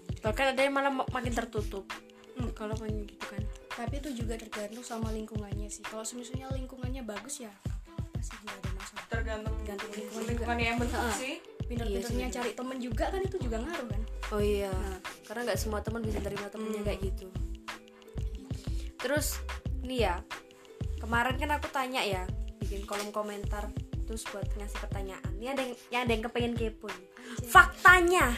[0.09, 1.85] Ya, bahkan ada yang malah mak- makin tertutup.
[2.53, 3.43] Kalau pengen gitu kan.
[3.71, 5.83] Tapi itu juga tergantung sama lingkungannya sih.
[5.83, 7.53] Kalau misalnya lingkungannya bagus ya
[7.87, 9.05] apa sih nggak ada masalah.
[9.07, 10.31] Tergantung Tergantung lingkungan juga.
[10.33, 11.15] lingkungannya yang bentuk Ha-ha.
[11.15, 11.35] sih.
[11.65, 14.03] pinter-pinternya cari temen juga kan itu juga ngaruh kan.
[14.31, 14.69] Oh iya.
[15.25, 17.27] Karena nggak semua teman bisa terima temennya kayak gitu
[19.05, 19.37] terus
[19.85, 20.17] nih ya
[20.97, 22.25] kemarin kan aku tanya ya
[22.57, 23.69] bikin kolom komentar
[24.09, 26.89] terus buat ngasih pertanyaan ini ada yang ya ada yang kepengen kepo
[27.45, 28.33] faktanya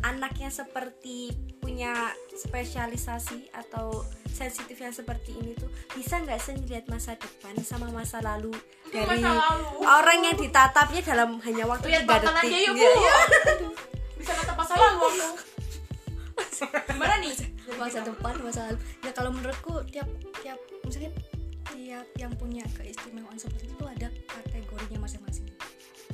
[0.00, 7.16] anaknya seperti punya spesialisasi atau sensitif yang seperti ini tuh bisa nggak sih ngeliat masa
[7.16, 8.52] depan sama masa lalu
[8.88, 9.68] dari masa lalu.
[9.84, 12.84] orang yang ditatapnya dalam hanya waktu tiga detik aja bu.
[12.84, 13.16] Iya.
[14.20, 15.55] Bisa kata masa lalu aku.
[16.88, 17.34] Gimana nih?
[17.76, 18.78] masa depan masa lalu.
[19.02, 20.08] Ya kalau menurutku tiap
[20.40, 21.12] tiap misalnya
[21.66, 25.46] tiap yang punya keistimewaan seperti itu ada kategorinya masing-masing.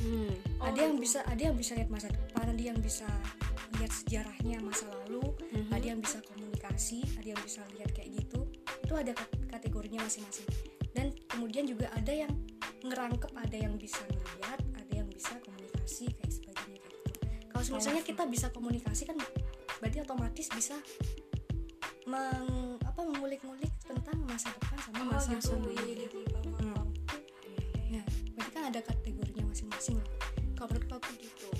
[0.00, 0.32] Hmm.
[0.58, 3.06] Oh, ada yang bisa ada yang bisa lihat masa depan ada yang bisa
[3.78, 5.22] lihat sejarahnya masa lalu
[5.52, 5.70] Mhm.
[5.70, 8.40] ada yang bisa komunikasi ada yang bisa lihat kayak gitu.
[8.82, 10.48] Itu ada kat- kategorinya masing-masing.
[10.92, 12.32] Dan kemudian juga ada yang
[12.82, 17.20] ngerangkep ada yang bisa melihat ada yang bisa komunikasi kayak sebagainya kayak gitu.
[17.48, 19.16] Kalau misalnya kita bisa komunikasi kan
[19.82, 20.78] berarti otomatis bisa
[22.06, 25.68] meng, apa mengulik-ngulik tentang masa depan sama Oh, masa gitu.
[25.74, 26.18] Iya, gitu.
[26.54, 26.86] Paham.
[27.90, 28.04] Nah,
[28.38, 29.98] berarti kan ada kategorinya masing-masing.
[30.54, 31.50] Kalau menurut aku gitu.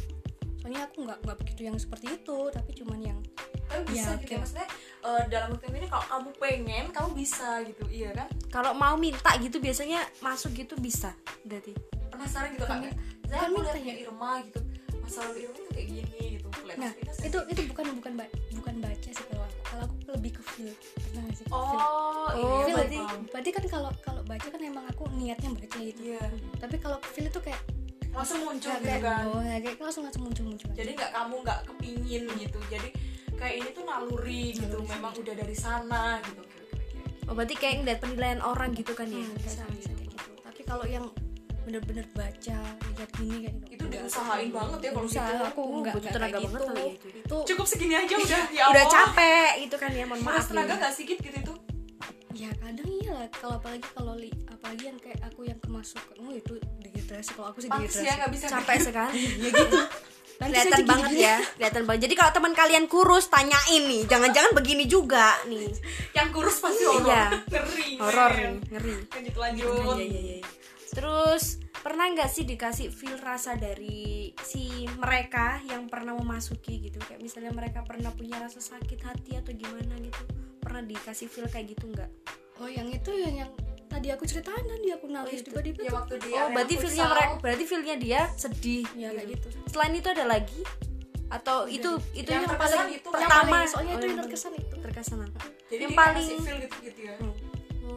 [0.62, 3.20] Soalnya aku nggak nggak begitu yang seperti itu, tapi cuman yang
[3.66, 4.68] Tapi bisa Ya, gitu ya maksudnya
[5.02, 9.32] eh, dalam waktu ini kalau kamu pengen kamu bisa gitu iya kan kalau mau minta
[9.40, 11.16] gitu biasanya masuk gitu bisa
[11.48, 11.72] berarti
[12.12, 12.84] penasaran gitu kan
[13.32, 14.60] saya aku minta lihatnya Irma gitu
[15.00, 16.31] masa lalu Irma tuh kayak gini Lihat
[16.74, 19.58] nah kita itu itu bukan bukan ba- bukan baca sih kalau aku.
[19.64, 20.72] Kalau aku lebih ke feel.
[21.02, 21.44] Pernah nggak sih?
[21.44, 21.54] Feel.
[21.54, 21.70] oh
[22.22, 26.00] Oh, iya Feel, berarti- berarti kan kalau kalau baca kan emang aku niatnya baca gitu.
[26.06, 26.22] iya
[26.56, 27.60] Tapi kalau feel itu kayak
[28.12, 30.68] langsung muncul kayak, gitu kan oh, kayak langsung langsung muncul muncul.
[30.70, 32.88] jadi nggak kamu nggak kepingin gitu jadi
[33.32, 36.42] kayak ini tuh naluri gitu Naluri memang udah dari sana gitu
[37.24, 40.30] oh berarti kayak ngeliat penilaian orang gitu kan ya Hmm, bisa bisa kayak gitu.
[40.38, 41.08] Tapi kalau yang
[41.62, 42.58] bener-bener baca
[42.92, 43.74] lihat gini kayak gitu.
[43.74, 45.44] Itu diusahain banget ya kalau Usaha gitu.
[45.46, 46.66] aku nggak butuh nggak tenaga kayak banget gitu.
[46.66, 47.22] kali ya itu ya.
[47.22, 50.80] Itu cukup segini aja udah ya udah capek itu kan ya mohon maaf tenaga nih.
[50.82, 51.54] gak sedikit gitu itu
[52.32, 56.32] ya kadang iya lah kalau apalagi kalau li, apalagi yang kayak aku yang kemasukan oh
[56.32, 59.78] itu dehidrasi kalau aku sih dehidrasi ya nggak bisa capek sekali ya gitu
[60.42, 61.28] kelihatan banget gini-gini.
[61.28, 65.70] ya kelihatan banget jadi kalau teman kalian kurus tanyain nih jangan-jangan begini juga nih
[66.16, 67.24] yang kurus pasti horor Iya.
[67.52, 68.40] ngeri horor men.
[68.40, 69.66] nih ngeri lanjut lanjut
[70.00, 70.40] iya.
[70.92, 77.00] Terus pernah nggak sih dikasih feel rasa dari si mereka yang pernah memasuki gitu?
[77.00, 80.22] Kayak misalnya mereka pernah punya rasa sakit hati atau gimana gitu?
[80.60, 82.12] Pernah dikasih feel kayak gitu nggak?
[82.62, 83.50] oh yang itu yang yang
[83.90, 85.50] tadi aku ceritain tadi aku nangis itu.
[85.50, 88.84] tiba-tiba ya waktu dia Oh berarti feelnya mereka berarti feelnya dia sedih.
[88.94, 89.46] ya kayak gitu.
[89.68, 90.60] Selain itu ada lagi?
[91.32, 93.56] Atau itu itu Yang yang, paling itu, pertama?
[93.64, 94.74] Yang soalnya Oh, itu yang paling terkesan itu.
[94.78, 95.18] terkesan
[95.72, 97.14] jadi yang dia paling feel gitu gitu ya?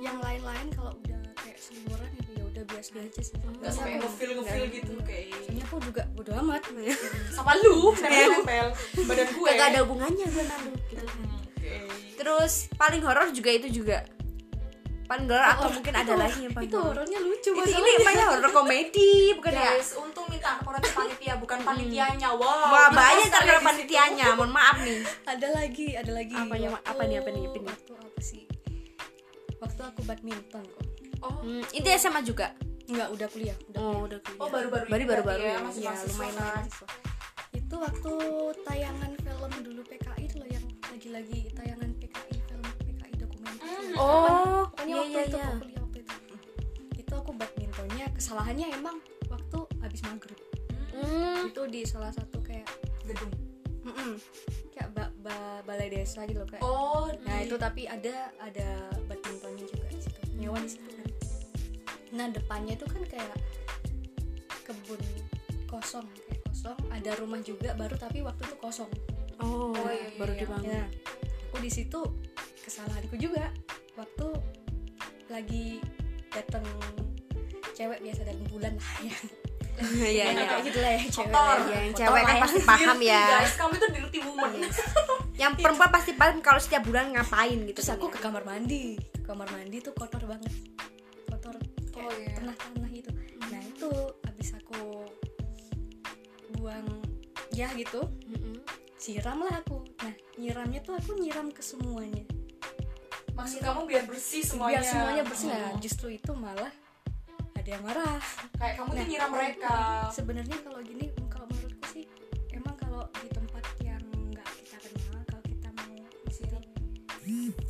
[0.01, 2.24] Yang lain-lain kalau udah kayak seliburan itu ya
[2.55, 6.61] udah biasa aja sih nggak sampai ngefeel ngefeel gitu kayak soalnya aku juga bodo amat
[7.35, 8.67] sama lu sama lu nempel
[9.03, 10.43] badan gue Gak ada hubungannya gue
[10.87, 11.05] gitu.
[11.05, 11.73] Hmm, oke.
[12.15, 14.07] Terus paling horor juga itu juga
[15.05, 16.87] paling horor atau mungkin ada Itu- lagi yang paling itu horor.
[16.97, 17.83] horornya lucu Ini, masalahnya.
[17.83, 19.71] ini namanya horor komedi bukan ya?
[19.99, 25.03] untung minta koreksi panitia bukan panitianya wow Wah banyak karena panitianya, mohon maaf nih.
[25.27, 27.43] ada lagi ada lagi apa nih, apa nih, apa nih?
[27.61, 28.43] waktu apa sih
[29.55, 30.84] waktu aku badminton kok.
[31.21, 32.51] Oh Hmm, itu SMA juga.
[32.85, 34.03] Enggak, udah kuliah udah Oh, kuliah.
[34.05, 34.39] udah kuliah.
[34.39, 36.45] Oh, baru-baru baru ini baru berarti baru ya, masih Ya, mahasiswa lumayan kan?
[36.53, 36.87] mahasiswa.
[37.55, 38.13] itu waktu
[38.61, 44.85] tayangan film dulu PKI itu loh yang lagi-lagi tayangan PKI film PKI dokumenter Oh, pokoknya
[44.85, 45.45] iya waktu iya itu iya.
[45.45, 46.13] aku kuliah waktu itu
[46.97, 50.39] itu aku badmintonnya kesalahannya emang waktu habis maghrib
[50.91, 51.43] Hmm.
[51.45, 52.67] itu di salah satu kayak
[53.03, 53.33] gedung
[53.83, 54.15] mm-mm,
[54.71, 58.67] kayak ba- ba- balai desa gitu loh kayak oh nah di- itu tapi ada ada
[59.05, 61.04] badmintonnya juga di situ nyewa di situ kan
[62.15, 63.35] nah depannya itu kan kayak
[64.63, 65.01] kebun
[65.67, 66.77] kosong kayak kosong.
[66.89, 68.89] Ada rumah juga baru tapi waktu itu kosong.
[69.37, 70.41] Oh, Oh, iya, iya, baru iya.
[70.41, 70.71] dibangun.
[70.71, 70.83] Ya
[71.45, 71.99] aku di situ
[72.61, 73.51] kesalahanku juga.
[73.95, 74.27] Waktu
[75.27, 75.79] lagi
[76.29, 76.63] datang
[77.71, 79.17] cewek biasa dalam bulan lah ya.
[79.75, 80.47] Iya Ya, iya.
[80.47, 81.57] kayak gitu lah ya cewek Kotor.
[81.67, 82.43] Ya, yang cewek kan ya.
[82.47, 83.23] pasti paham ya.
[83.27, 84.51] Guys kamu tuh dirty woman.
[85.43, 88.13] Yang perempuan pasti paham kalau setiap bulan ngapain gitu terus kan aku ya.
[88.15, 88.95] ke kamar mandi.
[89.11, 90.47] Ke kamar mandi tuh kotor banget
[92.05, 92.33] Oh, iya.
[92.35, 93.11] tanah-tanah gitu.
[93.45, 93.89] Nah itu
[94.21, 94.81] habis aku
[96.55, 96.85] buang
[97.51, 98.61] ya gitu Mm-mm.
[98.95, 99.81] siram lah aku.
[99.99, 102.23] Nah nyiramnya tuh aku nyiram ke semuanya.
[103.31, 105.23] Maksud kamu biar bersih semuanya biar semuanya?
[105.23, 105.47] bersih.
[105.49, 105.77] Nah Oh.
[105.77, 106.71] justru itu malah
[107.53, 108.19] ada yang marah.
[108.55, 109.75] Kayak kamu tuh Nah, nyiram mereka.
[110.09, 112.05] sebenarnya kalau gini kalau menurutku sih
[112.49, 115.95] emang kalau di tempat yang nggak kita kenal kalau kita mau
[116.29, 116.63] siram.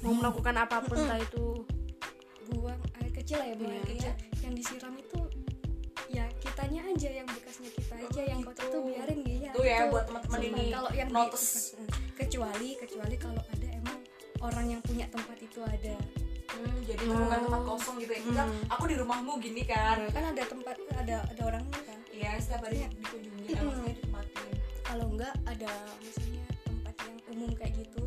[0.02, 1.44] Mau melakukan apa pun entah itu
[3.26, 3.82] kecil lah ya buang Iya.
[3.90, 4.14] kecil.
[4.40, 5.20] Yang disiram itu
[6.08, 8.50] ya kitanya aja yang bekasnya kita aja Oh, yang gitu.
[8.54, 11.74] kotor tuh biarin dia Tuh ya, buat teman-teman ini kalau yang notice.
[12.14, 13.98] kecuali kecuali kalau ada emang
[14.40, 15.96] orang yang punya tempat itu ada.
[16.48, 18.22] Hmm, jadi itu bukan tempat kosong gitu ya.
[18.24, 19.98] Misal, aku di rumahmu gini kan.
[20.08, 22.00] Kan ada tempat ada ada orangnya kan.
[22.08, 23.50] Iya, setiap hari dikunjungi.
[23.50, 23.68] Kan, Mm.
[23.68, 24.54] maksudnya ditempatin
[24.86, 28.05] kalau enggak ada misalnya tempat yang umum kayak gitu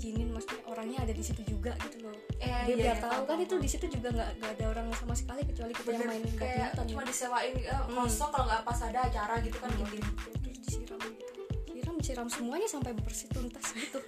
[0.00, 2.16] ada yang izinin maksudnya orangnya ada di situ juga gitu loh.
[2.40, 4.86] Eh, dia iya, biar iya, tahu kan itu di situ juga nggak nggak ada orang
[4.96, 7.08] sama sekali kecuali kita yang main kayak badminton cuma ya.
[7.12, 11.32] disewain eh, kosong kalau nggak pas ada acara gitu kan gitu terus disiram gitu.
[11.70, 14.00] Siram siram semuanya sampai bersih tuntas gitu.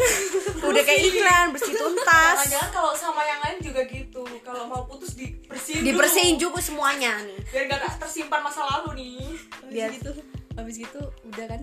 [0.72, 2.36] Udah kayak iklan bersih tuntas.
[2.44, 4.24] Jangan-jangan kalau sama yang lain juga gitu.
[4.44, 5.88] Kalau mau putus dibersihin dulu.
[5.96, 7.40] dibersihin juga semuanya nih.
[7.52, 9.32] Biar nggak tersimpan masa lalu nih.
[9.32, 10.12] Habis Biar- gitu
[10.56, 11.60] habis gitu udah kan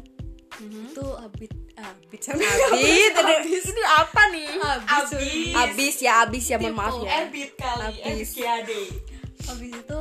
[0.63, 0.84] Mhm.
[0.89, 4.47] itu abit abit sampai Abis, ada- ini apa nih?
[4.56, 5.54] abis Abis.
[5.54, 7.12] Abis ya, abis ya, mohon maaf ya.
[7.19, 8.30] Erbit kali Habis.
[9.43, 9.99] Habis itu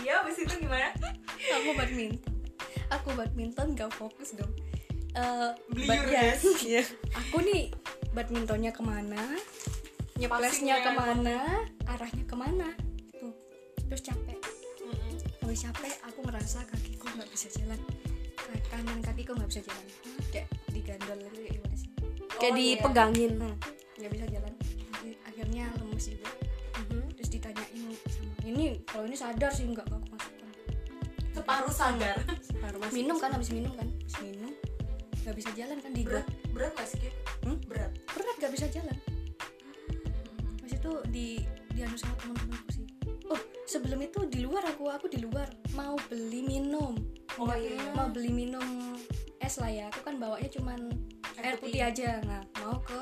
[0.00, 0.88] iya abis itu gimana?
[1.54, 2.32] Aku badminton.
[2.90, 4.52] Aku badminton gak fokus dong.
[5.12, 6.22] Eh, Beliur, bad- ya.
[6.66, 6.82] Iya.
[7.14, 7.70] aku nih
[8.10, 9.36] badmintonnya ke mana
[10.14, 11.38] nyeplesnya ke mana
[11.84, 12.68] arahnya ke mana?
[13.12, 13.34] Tuh
[13.86, 14.38] terus capek.
[15.38, 17.78] Habis capek aku ngerasa kakiku nggak bisa jalan
[18.54, 19.84] Ka- kanan kakiku nggak bisa jalan
[20.30, 21.90] kayak digandol gitu ya gimana sih
[22.34, 22.74] Kayak Oh, iya.
[22.76, 23.32] dipegangin.
[23.36, 23.54] Hmm,
[23.96, 24.52] nggak bisa jalan
[24.92, 26.30] Akhir- akhirnya lemes juga
[26.76, 27.02] Mhm.
[27.12, 30.50] terus ditanyain sama ini kalau ini sadar sih nggak aku masukkan
[31.32, 32.16] separuh sadar
[32.56, 32.94] Baru masuk.
[32.94, 34.52] minum kan habis minum kan habis minum
[35.20, 37.10] nggak bisa jalan kan di berat berat nggak sih?
[37.40, 37.56] Hmm?
[37.64, 38.96] berat berat nggak bisa jalan
[40.56, 41.26] habis itu di
[41.70, 42.86] dianu sama teman-temanku sih
[43.26, 46.94] oh sebelum itu di luar aku aku di luar mau beli minum
[47.34, 47.90] Oh, Nggak- iya.
[47.92, 48.94] mau beli minum
[49.38, 49.88] es lah ya.
[49.88, 50.78] Aku kan bawanya cuman
[51.34, 51.74] air Air putih.
[51.74, 51.82] putih.
[51.82, 52.08] aja.
[52.22, 52.98] Nah mau ke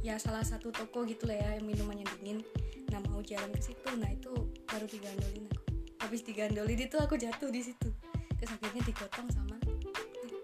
[0.00, 2.42] ya salah satu toko gitu lah ya yang minumannya dingin.
[2.88, 3.88] Nah mau jalan ke situ.
[3.94, 4.32] Nah itu
[4.64, 5.62] baru digandolin aku.
[6.00, 7.88] Habis digandolin itu aku jatuh di situ.
[8.34, 9.56] Terus akhirnya digotong sama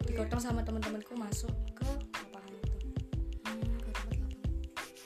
[0.07, 1.83] digotong sama teman-temanku masuk ke
[2.14, 2.77] lapangan itu.
[3.75, 4.31] Ke tempat lapangan.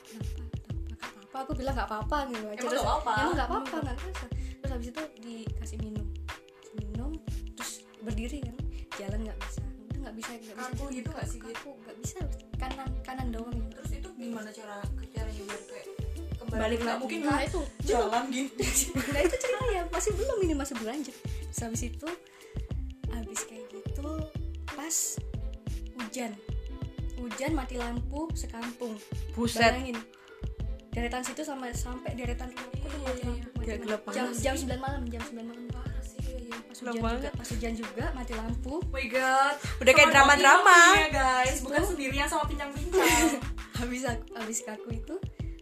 [0.05, 0.43] Kenapa
[0.85, 2.59] kenapa nggak apa aku bilang nggak apa-apa gitu aja.
[2.59, 3.13] Emang nggak apa-apa?
[3.17, 3.97] emang nggak apa-apa nggak
[4.61, 6.07] terus habis itu dikasih minum
[8.03, 8.57] berdiri kan?
[8.97, 9.63] Jalan nggak bisa.
[9.63, 10.93] Udah nggak bisa nggak bisa Kaku jalan.
[10.93, 12.19] gitu nggak sih, kaku nggak bisa.
[12.57, 13.55] Kanan kanan doang.
[13.55, 14.77] Gitu terus itu gimana cara
[15.11, 15.87] caranya biar kayak
[16.35, 17.47] kembali Balik nggak mungkin nah kan?
[17.47, 17.61] itu.
[17.85, 18.49] Jalan gini
[19.15, 19.83] nah itu cerita ya.
[19.87, 21.17] Masih belum ini masih berlanjut.
[21.17, 22.09] Terus habis itu
[23.09, 24.11] habis kayak gitu
[24.67, 24.97] pas
[25.97, 26.33] hujan.
[27.17, 28.97] Hujan mati lampu sekampung.
[29.33, 29.61] Buset.
[29.63, 30.01] bayangin.
[30.91, 33.85] Deretan situ sama sampai deretan rumahku tuh mati lampu mati Gila, lampu.
[33.87, 34.55] gelap jam jam.
[34.59, 35.65] 9 malam jam 9 malam
[36.63, 37.29] pas hujan juga.
[37.33, 38.77] pas hujan juga mati lampu.
[38.77, 39.55] Oh my god.
[39.79, 40.77] Udah kayak Sama drama-drama.
[40.77, 43.29] kopi ya guys bukan sendirian sama pincang-pincang.
[43.81, 45.15] Habis aku habis kaku itu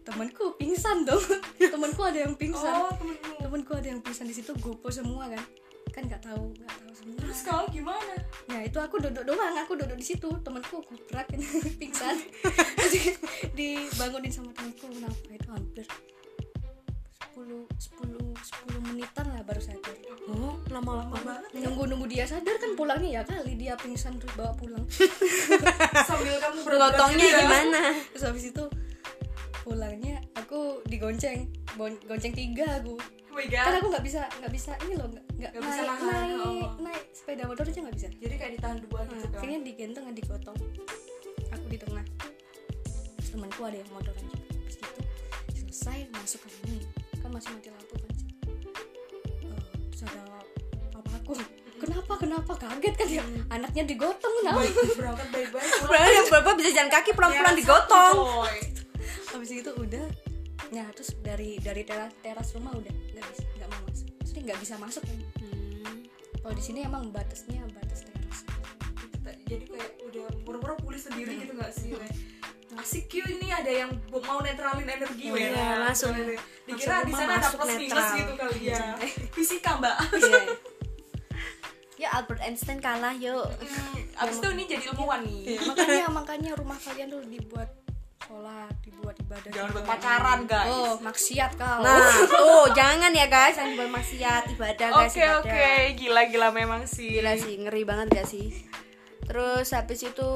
[0.03, 1.23] temanku pingsan dong.
[1.73, 2.67] Temanku ada yang pingsan.
[2.73, 5.39] Oh temenmu temanku ada yang pingsan di situ gopo semua kan.
[5.89, 7.17] Kan nggak tahu nggak tahu semua.
[7.23, 8.15] Terus kau gimana?
[8.51, 9.55] Ya itu aku duduk doang.
[9.63, 10.27] Aku duduk di situ.
[10.43, 11.31] Temanku kubrak
[11.79, 12.19] pingsan.
[13.55, 15.85] Dibangunin sama temanku kenapa itu hampir
[17.39, 18.19] 10 10
[18.67, 19.95] 10 menitan lah baru sadar.
[20.27, 24.51] Oh, lama-lama banget nunggu nunggu dia sadar kan pulangnya ya kali dia pingsan terus bawa
[24.53, 24.83] pulang.
[26.09, 27.41] Sambil kamu Lotongnya gitu ya.
[27.41, 27.81] gimana?
[28.11, 28.63] terus habis itu
[29.61, 32.99] pulangnya aku digonceng Bon- gonceng tiga aku.
[33.29, 36.69] Oh kan aku nggak bisa nggak bisa ini loh nggak Nggak bisa naik naik oh.
[36.81, 37.03] naik.
[37.09, 38.07] Sepeda motor aja nggak bisa.
[38.11, 39.39] Jadi kayak ditahan dua gitu Nah, kan?
[39.39, 40.57] akhirnya digendong dan digotong.
[41.49, 42.03] Aku di tengah.
[43.15, 44.43] Terus temanku ada yang motoran juga.
[44.59, 45.01] Terus gitu
[45.63, 46.77] selesai masuk ke sini
[47.31, 48.11] masih mati lampu kan
[49.39, 50.21] Eh, terus ada
[50.91, 51.31] papa aku
[51.77, 52.51] kenapa kenapa?
[52.53, 53.23] Kaget kan ya?
[53.49, 54.59] Anaknya digotong kenapa
[54.93, 55.71] berangkat baik-baik
[56.17, 58.17] yang berapa bisa jalan kaki pulang-pulang Merah digotong.
[59.29, 60.05] habis itu udah
[60.69, 64.07] nah terus dari dari teras teras rumah udah nggak bisa nggak mau masuk.
[64.13, 65.97] Maksudnya nggak bisa masuk kan Hmm.
[66.39, 68.37] kalau di sini emang batasnya batas teras.
[69.45, 71.89] Jadi kayak udah pura-pura pulih sendiri gitu gak sih?
[72.79, 75.51] Asik Q ini ada yang mau netralin energi weh.
[75.51, 76.15] Iya, langsung.
[76.63, 78.95] dikira di sana ada plus minus gitu kali ya
[79.33, 80.41] fisika mbak Iya.
[81.99, 83.43] Ya Albert Einstein kalah yuk.
[83.59, 87.67] Hmm, abis itu ini jadi ilmuwan nih makanya makanya rumah kalian tuh dibuat
[88.23, 93.57] sholat dibuat ibadah jangan buat pacaran guys oh maksiat kau Nah, tuh jangan ya guys,
[93.57, 95.11] jangan bermaksiat ibadah guys.
[95.11, 95.39] Oke ibadah.
[95.41, 97.19] oke, gila gila memang sih.
[97.19, 98.53] Gila sih, ngeri banget gak sih?
[99.29, 100.31] Terus habis itu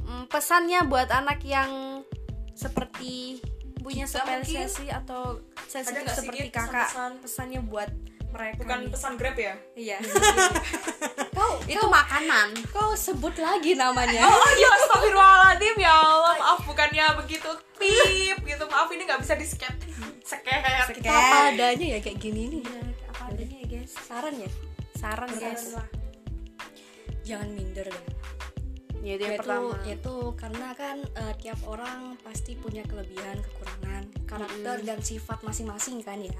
[0.00, 2.00] mm, pesannya buat anak yang
[2.56, 3.44] seperti
[3.78, 5.44] punya Kita spesialisasi atau
[6.00, 6.88] nggak sih, seperti kakak.
[6.88, 7.10] pesan-pesan?
[7.20, 7.90] Pesannya buat
[8.32, 8.58] mereka.
[8.58, 8.90] Bukan nih.
[8.90, 9.54] pesan grab ya?
[9.76, 9.98] Iya.
[11.36, 12.48] kau itu makanan.
[12.70, 18.88] kau sebut lagi namanya Oh iya, astagfirullahaladzim ya Allah Maaf bukannya begitu Pip gitu, maaf
[18.88, 19.74] ini gak bisa di sket
[20.94, 23.92] kita apa adanya ya kayak gini nih Iya, apa adanya ya guys.
[23.98, 24.50] saran ya
[24.94, 25.74] Saran guys.
[27.24, 28.02] Jangan minder ya
[29.04, 29.76] Ya, itu yang yaitu pertama.
[29.84, 36.24] yaitu karena kan eh, tiap orang pasti punya kelebihan kekurangan karakter dan sifat masing-masing kan
[36.24, 36.32] ya.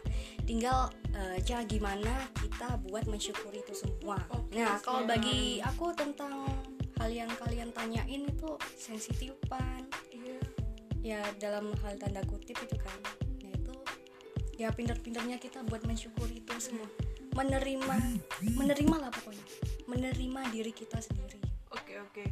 [0.49, 4.16] Tinggal eh, cara gimana kita buat mensyukuri itu semua.
[4.33, 6.49] Oke, nah kalau bagi aku tentang
[6.97, 10.40] hal yang kalian tanyain itu sensitifan Iya.
[11.05, 12.97] Ya dalam hal tanda kutip itu kan.
[13.44, 13.77] Nah itu
[14.57, 16.88] ya pinter-pinternya kita buat mensyukuri itu semua
[17.35, 17.97] menerima
[18.53, 19.44] menerima lah pokoknya.
[19.85, 21.38] Menerima diri kita sendiri.
[21.68, 22.25] Oke oke.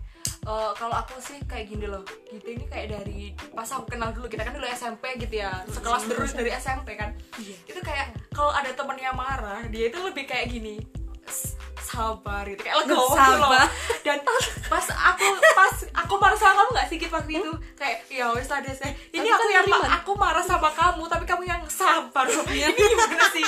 [0.42, 2.02] Eh, Kalau aku sih kayak gini loh.
[2.26, 3.20] Gitu ini kayak dari
[3.52, 5.62] Pas aku kenal dulu Kita kan dulu SMP gitu ya.
[5.66, 7.14] Sekelas terus dari SMP kan.
[7.36, 7.56] Iya.
[7.66, 10.78] Itu kayak Kalau ada temennya marah Dia itu lebih kayak gini.
[11.24, 12.62] "S- sabar gitu.
[12.62, 13.50] Kayak legowo gitu loh.
[13.52, 13.66] Sabar.
[14.02, 14.18] dan
[14.66, 17.52] pas aku pas aku marah sama kamu nggak sedikit waktu itu?
[17.76, 18.90] Kayak ya wes lah deh Seh.
[19.12, 22.26] ini aku kan yang aku marah sama kamu tapi kamu yang sabar.
[22.48, 23.44] Ini gimana sih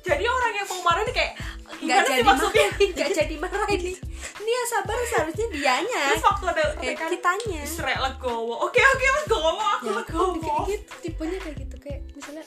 [0.00, 1.32] jadi orang yang mau marah ini kayak
[1.70, 2.66] Gak gimana sih jadi maksudnya?
[2.66, 3.80] marahin, gak jadi marahin.
[3.86, 4.50] Ini.
[4.50, 6.02] Yang sabar seharusnya dianya.
[6.10, 7.62] terus waktu ada Eh, kan kitanya.
[7.62, 11.76] Shrek legowo oke oke legowo aku ya legowo kayak gitu tipenya kayak gitu.
[11.78, 12.44] Kayak misalnya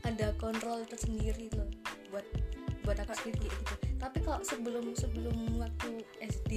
[0.00, 1.66] ada kontrol tersendiri loh
[2.08, 2.22] buat
[2.80, 3.74] buat aku sendiri gitu.
[3.98, 5.90] Tapi kalau sebelum sebelum waktu
[6.22, 6.52] SD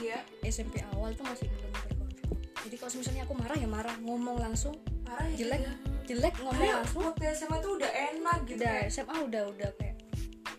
[0.00, 0.24] iya.
[0.42, 2.32] SMP awal tuh masih belum terkontrol.
[2.64, 3.94] Jadi kalau misalnya aku marah ya marah.
[4.00, 4.74] Ngomong langsung
[5.12, 5.72] marah ya jelek iya.
[6.04, 7.02] jelek ngomong Kayak langsung.
[7.04, 9.96] waktu SMA tuh udah enak gitu udah kayak, SMA udah udah kayak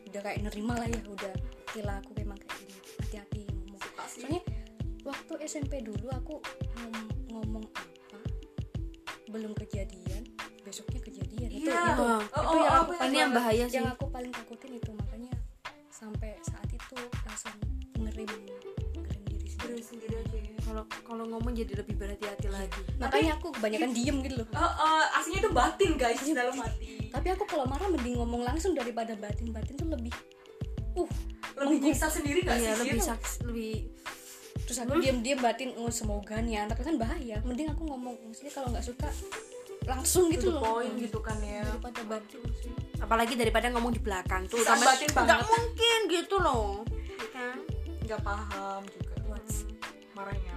[0.05, 1.33] udah kayak nerima lah ya udah
[1.69, 2.73] gila aku memang kayak gini.
[2.95, 3.79] Hati-hati ngomong.
[4.05, 4.41] Soalnya
[5.03, 6.35] waktu SMP dulu aku
[6.77, 8.17] ngom- ngomong apa?
[9.27, 10.21] Belum kejadian
[10.61, 11.49] besoknya kejadian.
[11.49, 11.81] Itu Iya.
[11.91, 13.75] itu, Oh, itu oh, yang oh, aku bener Ini yang bahaya sih.
[13.75, 14.91] yang aku paling takutin itu.
[14.91, 15.33] Makanya
[15.89, 16.37] sampai
[20.73, 22.81] Kalau kalau ngomong jadi lebih berhati-hati lagi.
[22.97, 24.47] makanya aku kebanyakan diem gitu loh.
[24.49, 27.13] Eh, eh, aslinya itu batin guys dalam hati.
[27.13, 30.09] Tapi aku kalau marah mending ngomong langsung daripada batin batin tuh lebih
[30.97, 31.09] uh
[31.53, 33.05] lebih nyiksa sendiri gak Iya, sih lebih Gitu?
[33.05, 33.73] saks, lebih
[34.65, 37.37] terus aku diem diem batin oh semoga nih anak kan bahaya.
[37.45, 39.09] Mending aku ngomong maksudnya kalau nggak suka
[39.85, 40.65] langsung gitu loh.
[40.65, 41.61] point gitu kan ya.
[41.61, 46.81] Daripada batin sih apalagi daripada ngomong di belakang tuh sama- batin nggak mungkin gitu loh.
[47.13, 47.57] Ya kan?
[48.09, 49.13] nggak paham juga
[50.13, 50.55] marahnya.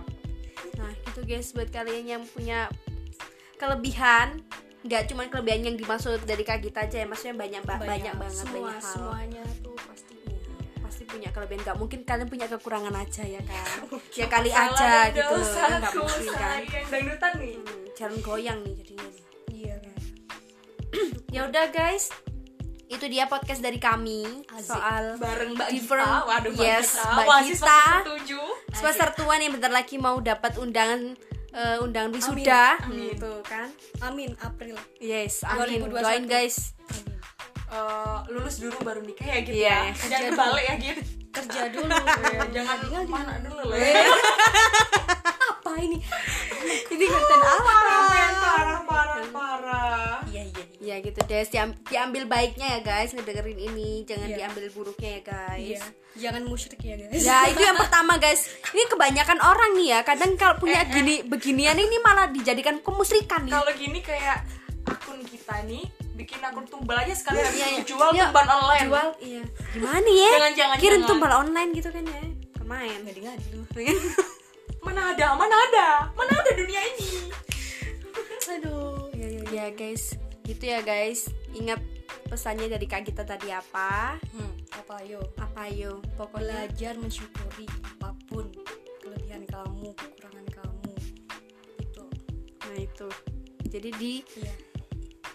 [0.75, 2.69] Nah itu guys buat kalian yang punya
[3.55, 4.41] kelebihan
[4.83, 8.37] nggak cuma kelebihan yang dimaksud dari kak Gita aja ya maksudnya banyak ba- banyak, banget
[8.39, 8.87] semua banyak hal.
[8.87, 10.39] semuanya tuh pasti punya.
[10.79, 11.61] Pasti punya kelebihan.
[11.61, 13.67] Nggak mungkin kalian punya kekurangan aja ya kan
[14.21, 16.59] ya kali Salah aja gitu nggak mungkin kan?
[16.87, 17.55] dangdutan nih.
[17.57, 19.09] Hmm, jalan goyang nih jadinya
[19.49, 19.97] iya kan
[21.35, 22.05] ya udah guys
[22.87, 24.71] itu dia podcast dari kami Asik.
[24.71, 27.11] soal bareng mbak Different- Gita waduh mbak yes, Gita.
[27.13, 27.83] Mbak Gita.
[28.73, 31.19] semester tua nih bentar lagi mau dapat undangan
[31.51, 32.77] eh, undangan wisuda.
[32.87, 33.69] Gitu kan?
[34.03, 34.77] Amin April.
[34.97, 35.83] Yes amin.
[35.83, 35.99] 2021.
[35.99, 36.77] doain guys.
[36.87, 37.17] Amin
[37.67, 39.79] Eh, lulus dulu baru nikah ya gitu Iya.
[39.83, 41.01] ya jangan kebalik ya gitu
[41.35, 41.91] kerja dulu.
[42.55, 43.77] Jangan tinggal di mana dulu lah
[45.77, 45.99] apa ini.
[46.89, 48.01] Ini konten apa parah
[48.35, 50.17] parah parah parah.
[50.27, 50.95] Iya iya iya.
[50.97, 53.13] ya gitu deh diam- diambil baiknya ya guys.
[53.13, 53.91] Ngedengerin ini.
[54.03, 54.37] Jangan Iya.
[54.39, 55.61] diambil buruknya ya guys.
[55.61, 55.83] Iya.
[56.17, 57.21] Jangan musyrik ya guys.
[57.21, 58.49] Ya itu yang pertama guys.
[58.67, 60.01] Ini kebanyakan orang nih ya.
[60.01, 60.93] Kadang kalau punya Eh, eh.
[60.95, 63.53] gini beginian ini malah dijadikan kemusrikan nih.
[63.53, 64.49] Kalau gini kayak
[64.87, 65.85] akun kita nih
[66.17, 67.83] bikin akun tumbal aja sekali habis Iya, itu iya.
[67.85, 68.89] jual Iya, tumbal online.
[68.89, 69.43] Jual iya.
[69.71, 70.31] Gimana ya?
[70.33, 71.09] Jangan, jangan, Kirim jangan.
[71.13, 72.23] tumbal online gitu kan ya.
[72.67, 73.63] Main ngadi ngadi lu
[74.87, 75.35] mana ada?
[75.35, 75.89] Mana ada?
[76.15, 77.27] Mana ada dunia ini?
[78.55, 80.15] Aduh ya ya Ya guys.
[80.47, 81.27] Gitu ya guys.
[81.51, 81.83] Ingat
[82.31, 84.15] pesannya dari Kak Gita tadi apa?
[84.31, 84.55] Hmm.
[84.77, 88.47] apa yo apa yo pokoknya belajar mensyukuri apa pun
[89.03, 90.93] kelebihan kamu kekurangan kamu.
[91.83, 92.05] Itu
[92.63, 93.09] nah itu.
[93.67, 94.53] Jadi di iya.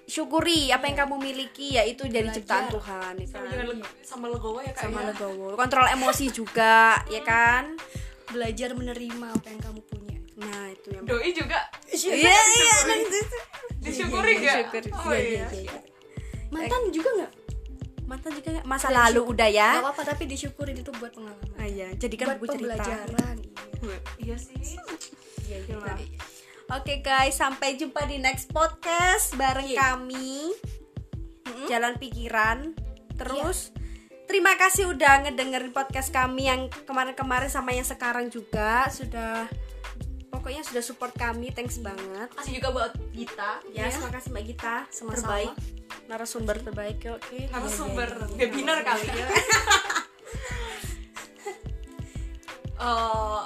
[0.08, 2.38] syukuri apa yang kamu miliki yaitu dari Belajar.
[2.40, 3.66] ciptaan Tuhan ya sama kan?
[4.08, 5.08] sama legowo ya kak sama ya.
[5.12, 5.48] legowo.
[5.60, 7.76] Kontrol emosi juga ya kan
[8.32, 10.18] belajar menerima apa yang kamu punya.
[10.40, 11.60] Nah itu yang doi juga.
[11.92, 12.76] Iya iya
[13.82, 14.58] disyukuri nggak?
[14.72, 14.92] Disyukuri.
[14.94, 15.78] oh Iya, iya, iya,
[16.54, 17.34] mantan juga nggak?
[18.12, 18.68] mantan juga nggak?
[18.68, 19.80] masa lalu udah ya?
[19.80, 21.56] Nggak apa-apa tapi disyukurin itu buat pengalaman.
[21.56, 21.88] Ah, iya.
[21.96, 22.76] Jadikan buat buku cerita.
[22.76, 23.36] pembelajaran
[23.82, 23.98] iya.
[24.20, 24.60] iya sih.
[25.48, 25.96] Iya, iya.
[26.72, 30.52] Oke guys, sampai jumpa di next podcast bareng kami.
[31.68, 32.76] Jalan pikiran.
[33.16, 33.76] Terus
[34.32, 39.44] terima kasih udah ngedengerin podcast kami yang kemarin-kemarin sama yang sekarang juga sudah
[40.32, 41.52] pokoknya sudah support kami.
[41.52, 42.32] Thanks banget.
[42.34, 45.14] kasih juga buat Gita Ya, terima kasih Mbak Gita, Sama-sama.
[45.20, 45.54] terbaik.
[46.08, 47.38] Narasumber terbaik, oke.
[47.52, 48.40] narasumber Iya, iya, iya.
[48.48, 49.28] webinar kali ya
[52.82, 53.42] Eh,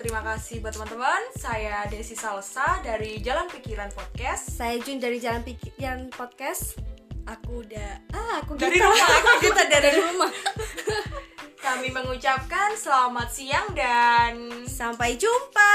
[0.00, 5.44] terima kasih buat teman-teman saya Desi Salsa dari Jalan Pikiran Podcast Saya Jun dari Jalan
[5.44, 6.95] Pikiran Podcast.
[7.26, 10.30] Aku udah ah aku dari rumah aku Kita dari rumah.
[11.66, 15.74] kami mengucapkan selamat siang dan Sampai jumpa.